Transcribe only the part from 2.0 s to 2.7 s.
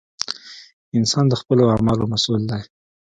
مسؤل دی.